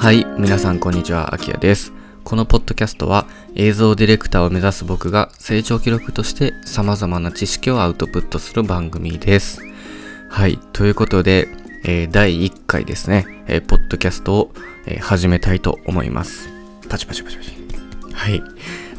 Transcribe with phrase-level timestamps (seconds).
[0.00, 1.92] はい、皆さんこんにちは、あきやです。
[2.22, 9.60] このポッドキャストは映像ディレクターを目指す僕が成長記録として様々な知識をアウトプットする番組です。
[10.30, 11.48] はい、ということで、
[11.84, 14.52] えー、第1回ですね、えー、ポッドキャストを、
[14.86, 16.48] えー、始めたいと思います。
[16.88, 17.56] パチパチパチパチ。
[18.14, 18.40] はい。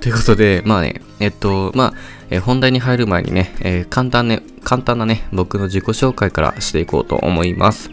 [0.00, 1.94] ということで、まあね、えっと、まあ、
[2.30, 7.90] え本題に入る前にね、え簡単ね、簡単なね、僕の自己紹介からしていこうと思います。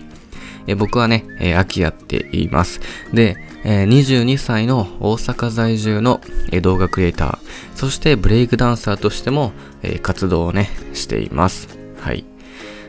[0.68, 2.80] え僕はね、えー、秋谷っています。
[3.14, 6.22] で、えー、22歳の大阪在住の、
[6.52, 7.38] えー、動画クリエイター、
[7.76, 11.68] そしてブレイクダンサーとしても、えー、活動をね、しています。
[12.00, 12.26] はい。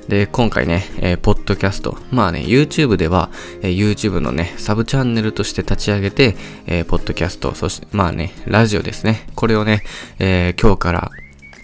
[0.09, 3.30] で、今回ね、えー、ポッドキャスト、まあね、YouTube では、
[3.62, 9.27] えー、YouTube のね、サブチャンネルとして立ち上げて、えー、ポッドキャスト、そして、まあね、ラジオですね。
[9.34, 9.82] これをね、
[10.18, 11.10] えー、今日から、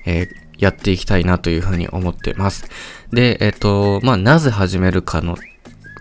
[0.06, 2.64] えー、やっていきたいなというふうに思ってます。
[3.12, 5.36] で、えっ、と、まあ、なぜ始めるかの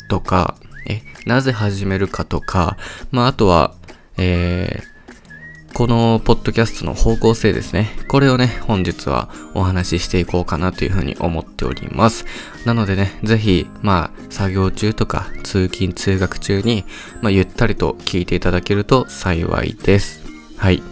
[0.10, 0.56] とか、
[0.86, 2.76] え、なぜ始めるかとか、
[3.12, 3.74] まあ、あとは、
[4.18, 7.92] えー、このポッドキャストの方向性ですね。
[8.10, 12.26] これをね、本日はお話ししていこうかなというふうに思っております。
[12.66, 16.84] なのでね、ぜひ、まあ、作業中とか、通勤通学中に、
[17.22, 20.22] まあ、ゆったりと聞いていただけると幸いです。
[20.58, 20.84] はい。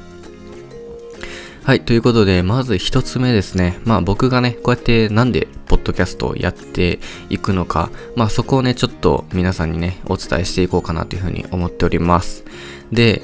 [1.67, 3.77] はい、ということで、まず一つ目ですね。
[3.83, 12.45] まあ僕がね、こうやってなんでポッドキャストをやっていくのか、まあそこをね、ちょっと皆さんにね、お伝えしていこうかなというふうに思っております。
[12.93, 13.21] で、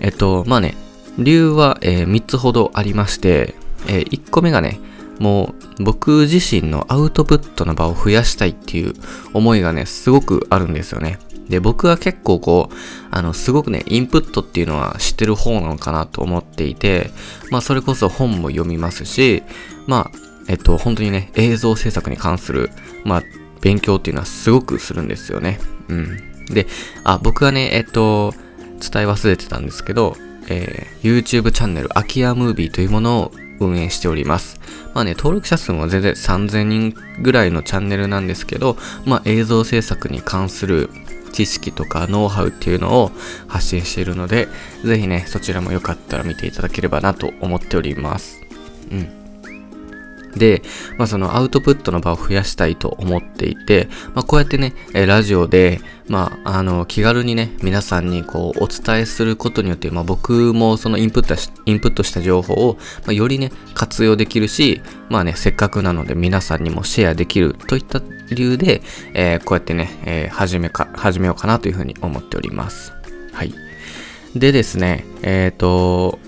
[0.00, 0.74] えっと、まあね、
[1.18, 3.54] 理由は、えー、3つほどありまして、
[3.86, 4.80] えー、1個目がね、
[5.20, 8.94] もう僕自身のアウトプットの場を増やしたいっていう
[9.34, 11.20] 思いがね、すごくあるんですよね。
[11.48, 12.74] で、僕は結構こう、
[13.10, 17.10] あの、すごくね、インプットっていうのは知ってる方なのかなと思っていて、
[17.50, 19.42] まあ、それこそ本も読みますし、
[19.86, 22.70] まあ、えっと、本当にね、映像制作に関する、
[23.04, 23.22] まあ、
[23.60, 25.58] 勉強っていうのはすごくするんですよね。
[25.88, 26.18] うん。
[26.46, 26.66] で、
[27.02, 28.34] あ、僕はね、えっと、
[28.80, 30.16] 伝え忘れてたんですけど、
[30.48, 34.60] えー、YouTube チャンネル、空き家ムービーというものを運営しております。
[34.94, 40.90] まあね、登録者数も全然3000人ぐらいのチャンネルなんですけど、まあ映像制作に関する
[41.34, 43.10] 知識とかノウハウっていうのを
[43.48, 44.46] 発信しているので、
[44.84, 48.40] ぜひね、そちらもよかったら見ていただければなと思っております。
[48.92, 49.23] うん。
[50.36, 50.62] で、
[50.98, 68.82] まあ、そのアウトプットの場を増やしたいと思っていて、まあ、こうやってね、ラジオで、まあ、あの、気軽にね、皆さんにこう、お伝えすることによって、まあ、僕もそのインプットし、インプットした情報を、まあ、よりね、活用できるし、まあね、せっかくなので皆さんにもシェアできるといった理由で、
[69.14, 72.92] えー、こうやってね、えー、始めか、始めようかなというふうに思っております。
[73.32, 73.54] はい。
[74.34, 76.18] でですね、えっ、ー、と、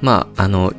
[0.00, 0.72] まあ、あの、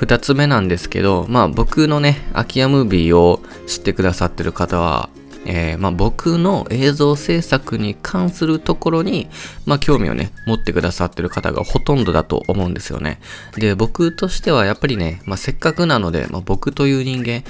[0.00, 5.10] 二つ目なんですけど、まあ僕のね、空き家ムービーを知ってくださってる方は、
[5.44, 9.28] えー、まあ僕の映像制作に関するところに、
[9.66, 13.20] まあ興味をね、持ってくださってる方がほとんどだと思うんですよね。
[13.58, 17.44] で、僕としてはやっぱりね、まあせっかくなので、まあ僕という人間、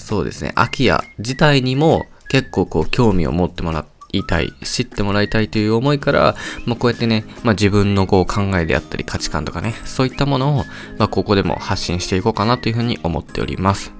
[0.00, 6.36] そうですね、空き家自体にも結構こう興味を持ってもらって、いたい、知ってもらいたいという思いから、
[6.66, 10.64] まあ、こうやってね、まあ、自分のこう考えであったり価値観とかね、そういったものを、
[10.98, 13.92] まあ、ここでも発信していこうかなというふうに思っております。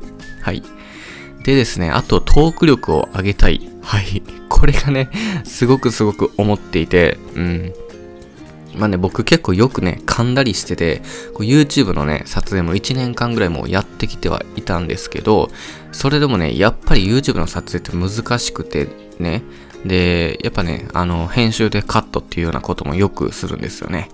[0.42, 0.62] はい。
[1.44, 3.68] でですね、あとトーク力を上げたい。
[3.82, 4.22] はい。
[4.48, 5.10] これがね、
[5.44, 7.72] すごくすごく思っていて、うん。
[8.74, 11.02] まあね、僕結構よくね、噛んだりしてて、
[11.38, 15.50] YouTube のね、撮影も1年間ぐらいもうやってきてはいたんですけど、
[15.90, 19.42] それでもね、やっぱり YouTube の撮影って難しくてね、
[19.84, 24.08] で、やっぱね、あの、編集でカットっていうようなこともよくするんですよね。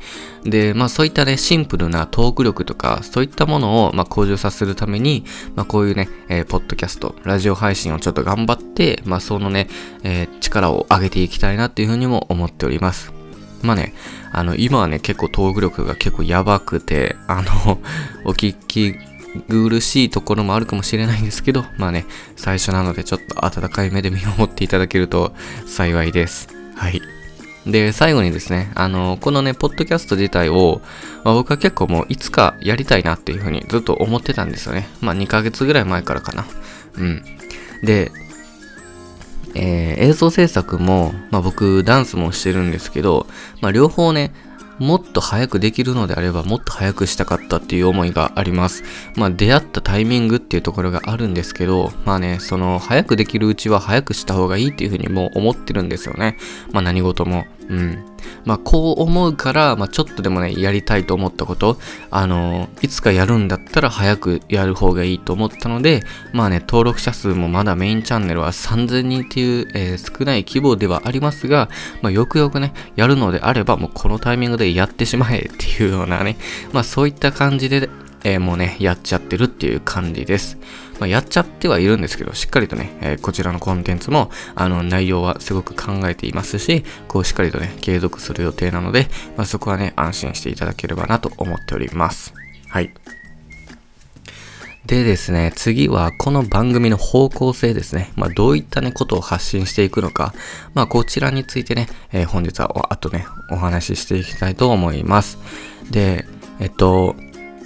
[0.45, 5.25] で、まあそういったね、シンプルなトーク力とか、そういったものを、まあ、向上させるために、
[5.57, 9.69] まあこういうね、えー、ポッドキャスト、ラジオ配信をちょっと頑張って、まあそのね、
[10.03, 13.13] えー、力を上げていきたいなっていうふうにも思っております。
[13.63, 13.93] まあね、
[14.33, 17.79] あの、今はね、結構トーク力が結構やばくて、あの、
[18.25, 18.95] お聞き
[19.41, 22.07] 苦しいところもあるかもしれないんですけど、まあね、
[22.37, 25.35] 最初なのでちょっと温かい目で見守っていただけると
[25.67, 26.49] 幸いです。
[26.75, 27.03] はい。
[27.67, 30.81] で、最後にですね、あの、このね、ポッドキャスト自体を、
[31.25, 34.89] まあ、僕は結構もういつかやりたいなっていうふうにずっと思ってたんですよね。
[35.01, 36.47] まあ2ヶ月ぐらい前からかな。
[36.97, 37.23] うん。
[37.83, 38.11] で、
[39.55, 43.27] えー、映像制作も、まあ僕ダンスもしてるんですけど、
[43.61, 44.33] まあ両方ね、
[44.79, 48.83] もっと早くできるのであればもっと早くしたかったっていう思いがあります。
[49.17, 56.37] まあ出会ったタイミングっていうところがあるんですけど、まあね、その早くできるうちは早くした方がいいっていうふうにもう思ってるんですよね。
[56.73, 57.47] まあ何事も。
[57.69, 58.05] うん。
[58.45, 61.79] まあ、こう思うから、まあ、ちょっとでもね、やりたいと思ったこと、
[62.11, 71.69] あのいつかやるんだったら早くやる方がいいと思ったので、まあね、登録者数もまだメインチャンネルは3000人っていう、えー、少ない規模ではありますが、
[72.03, 76.37] まあ、よくよくね、やるのであれば、もうこのタイミングでやってしまえっていうようなね、
[76.73, 77.89] まあ、そういった感じで、
[78.25, 80.59] えー、もうね、やっちゃってるっていう感じです。
[80.99, 92.35] まあ、やっちゃってはいるんですけど、しっかりとね、えー、こちらのコンテンツも、あの、内容はすごく考えていますし、こう、しっかりとね、継続する予定なので、まあ、そこはね、安心していただければなと思っております。
[92.69, 92.93] はい。
[94.89, 98.11] でですね、次はこの番組の方向性ですね。
[98.17, 100.33] まあ、どういったね、ことを発信していくのか。
[100.73, 105.37] まあ、こちらについてね、えー、本日はあとね、お話ししていきたいと思います。
[105.91, 106.25] で、
[106.59, 107.17] えっと、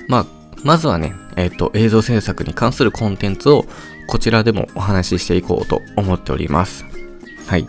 [0.08, 3.66] まあ、まずはね、えっ、と、映像制作に関するコンテンツを
[4.06, 6.84] こちらでもお話ししていこうと思っております。
[7.46, 7.66] はい。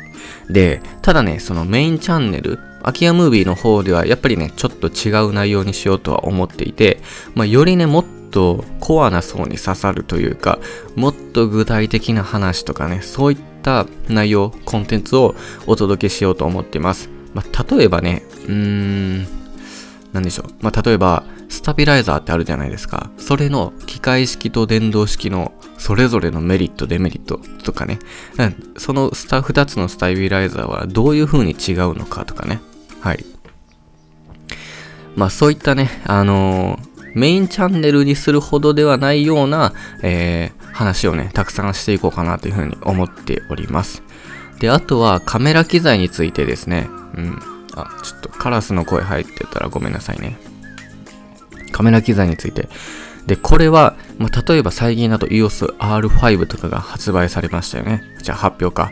[0.49, 6.99] で、ただね、そのメインチャンネル、アキアムービーの方ではやっぱりね、ちょっと違う内容にしようとは思っていて、
[7.33, 10.59] まあ、よりね、もっとコアな層に刺さるというか、
[10.95, 15.35] もっと具体的な話とかね、そういった内容、コンテンツを
[15.65, 17.09] お届けしようと思っています。
[17.33, 19.27] まあ、例えばね、うーん、
[20.11, 20.53] なんでしょう。
[20.61, 23.11] まあ、例えば、スタビライザーってあるじゃないですか。
[23.17, 27.99] それの機械式と電動式のそれぞれのメリット、デメリットとかね。
[28.77, 32.59] そのスタ2つのスタビライザーはどういう風に違うのかとかね。
[33.01, 33.23] はい。
[35.15, 44.01] まあそういったね、あのー、メインチャンネルにするほどではないような、えー、話をね、たくさんしていこうかなという風に思っております。
[44.59, 46.89] で、あとはカメラ機材についてですね。
[47.15, 47.39] うん。
[47.75, 50.52] あ、ちょっとカラスの声入ってたらごめんなさいね。
[51.73, 52.69] カメラ機材について。
[53.27, 58.01] で、これは、まあ、例えば最近だと EOS R5 とかが発売されましたよね。
[58.21, 58.91] じゃあ発表か。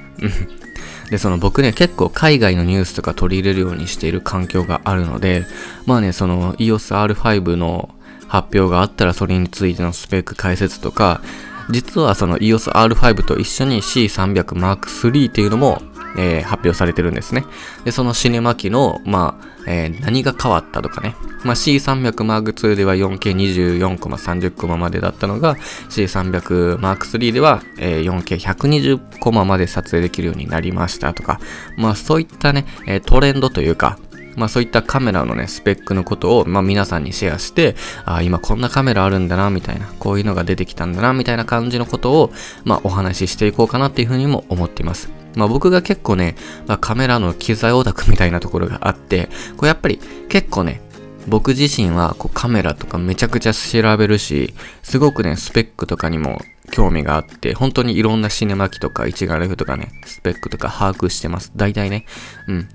[1.10, 5.46] で、その僕ね、結構海外のニュースとか取り入れるようにしている環境があるので、
[5.86, 7.90] まあね、その EOS R5 の
[8.28, 11.22] 発表があったらそれについてのスペック解説とか、
[11.70, 15.82] 実はその EOS R5 と一緒に C300 Mark III っていうのも
[16.18, 17.46] えー、発表されてるんですね。
[17.84, 21.16] で、そのシネマ機の、まあ、えー、何が変わったとかね。
[21.44, 25.56] まあ、C300M2 では 4K24 コマ30コマまでだったのが
[25.90, 31.40] C300M3 では、えー、4K120 コマまで撮影できるようになりましたとか、
[31.78, 33.98] まあそういったね、え、トレンドというか、
[34.36, 37.76] まあそういったカメラのね、スペックのことを、まあ皆さんにシェアして、
[38.06, 42.32] あ今こんなカメラあるんだな、みたいな、こういうのが出てきたんだな、みたいな感じのことを、
[42.64, 45.21] まあお話ししていこうかなっていうふうにも思っています。
[45.36, 46.36] まあ僕が結構ね、
[46.68, 50.00] まあ、カメラの機材オタクみたいなところがあって、これやっぱり
[50.30, 50.82] 結構ね、
[51.28, 56.42] 僕自身はこうカメラとかめちゃくちゃ調べるし、すごくね、スペックとかにも
[56.72, 61.52] 興味があって、本当にいろんなシネマ機とか一眼レフとかね、スペックとか把握してます。
[61.56, 62.06] 大体ね。
[62.48, 62.70] うん。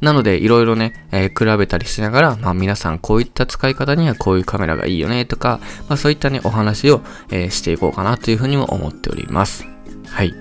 [0.00, 9.64] なので、いろいろね、えー、比べたりしながら、まあ皆さんこういった使い方にはこういうカメラがいいよねとか、まあそういったね、お話を、えー、していこうかなというふうにも思っております。
[10.08, 10.34] はい。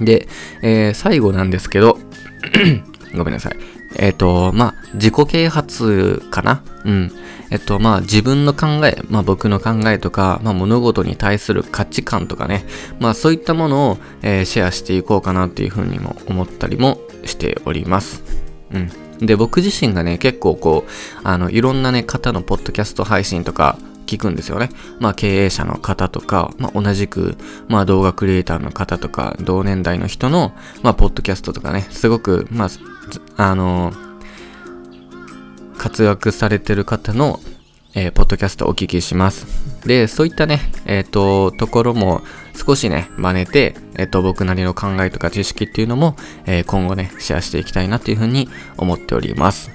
[0.00, 0.28] で、
[0.62, 1.98] えー、最後なんですけど
[3.16, 3.56] ごめんなさい。
[3.98, 6.62] えっ、ー、と、まあ、自己啓発かな？
[6.84, 7.12] うん。
[7.50, 12.64] えっと、まあ、自分の考え、まあ、僕の考えとか、まあ、物事に対する価値観とかね、
[12.98, 18.22] まあ、そういったものを、えー、シェアしていこうかなっていうふうにも思ったりもしております。
[18.72, 19.26] うん。
[19.26, 20.90] で、僕自身がね、結構こう、
[21.22, 24.70] あの、いろんなね、方のポッドキャスト配信とか、聞くんですよね。
[25.00, 27.36] まあ経営者の方とか、まあ同じく、
[27.68, 32.68] まあ動画クリエイターの方とか、同年代の人の、まあポッドキャストとかね、すごく、まあ、
[33.36, 33.92] あの
[35.76, 37.40] 活躍されてる方の、
[37.94, 39.46] えー、ポッドキャストをお聞きします。
[39.86, 42.22] で、そういったね、えっ、ー、と、ところも
[42.54, 49.70] 少しね、真似て、えっ、と、僕なりの考えとか知識っていうのも、え今後ね、シェアしていきたいなっていうふうに思っております。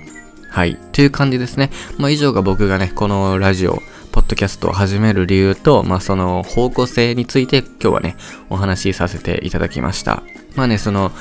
[0.51, 0.77] はい。
[0.91, 1.71] という感じですね。
[1.97, 3.81] まあ、以上が僕がね、このラジオ、
[4.11, 8.17] ポッドキャストを始める理由と、まあ、その方向性について今日はね、
[8.49, 10.21] お話しさせていただきました。
[10.55, 11.11] まあね、その、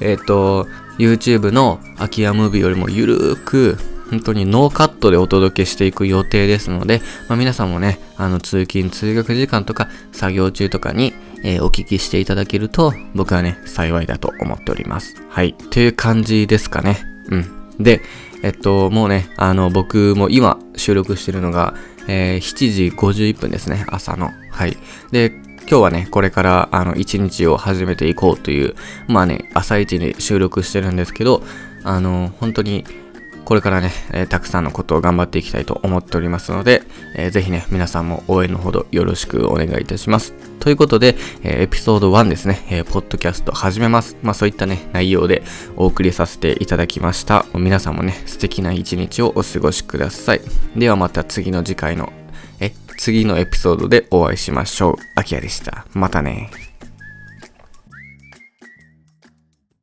[0.00, 0.66] えっ、ー、と、
[0.98, 3.76] YouTube の空き家ムービーよりもゆるーく、
[4.10, 11.12] 本当にノーカットでお届けしていく予定ですので、まあ、皆さんもね、あの通勤通学時間とか作業中とかに、
[11.44, 15.14] えー、お聞きしていただけると僕はね、幸いだと思っております。
[15.28, 15.54] はい。
[15.54, 17.02] という感じですかね。
[17.30, 17.74] うん。
[17.78, 18.00] で、
[18.42, 21.74] えっと、もうね、あの、僕も今収録してるのが、
[22.08, 24.30] えー、7時51分ですね、朝の。
[24.50, 24.76] はい。
[25.12, 28.74] で、今日はね、これからあの一日を始めていこうという、
[29.06, 31.42] まあね、朝一に収録してるんですけど、
[31.84, 32.84] あの、本当に
[33.48, 36.82] これからね、えー、たくさんのことを頑張っていきたいと思っておりますので、
[37.16, 40.34] えー、ぜひね、皆さんも応援のほどよろしくお願いいたします。
[40.60, 44.18] ということで、えー、エピソード1ですね、えー、ポッドキャスト始めます。
[44.22, 45.42] まあそういったね、内容で
[45.76, 47.46] お送りさせていただきました。
[47.54, 50.42] 皆さんもね、素敵な一日をお過ごしください。
[50.76, 52.12] ではまた次の次回の、
[52.60, 54.94] え、次のエピソードでお会いしましょう。
[55.14, 55.86] アキヤでした。
[55.94, 56.67] またね。